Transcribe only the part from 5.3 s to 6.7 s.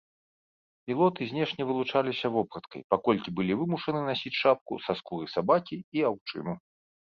сабакі і аўчыну.